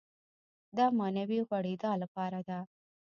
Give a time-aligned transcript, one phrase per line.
[0.77, 2.59] دا معنوي غوړېدا لپاره ده.